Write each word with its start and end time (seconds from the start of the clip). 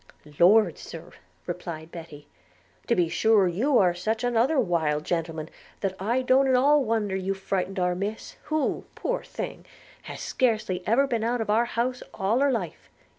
'Lord, 0.39 0.79
Sir,' 0.79 1.11
replied 1.45 1.91
Betty, 1.91 2.27
'to 2.87 2.95
be 2.95 3.07
sure 3.07 3.47
you 3.47 3.77
are 3.77 3.93
such 3.93 4.23
another 4.23 4.59
wild 4.59 5.03
gentleman 5.03 5.47
that 5.81 5.95
I 5.99 6.23
don't 6.23 6.47
at 6.47 6.55
all 6.55 6.83
wonder 6.83 7.15
you've 7.15 7.37
frighted 7.37 7.77
our 7.77 7.93
Miss, 7.93 8.35
who, 8.45 8.85
poor 8.95 9.21
thing! 9.21 9.63
has 10.09 10.19
scarcely 10.19 10.81
ever 10.87 11.05
been 11.05 11.23
out 11.23 11.39
of 11.39 11.51
our 11.51 11.65
house 11.65 12.01
all 12.15 12.39
her 12.39 12.49
life. 12.51 12.89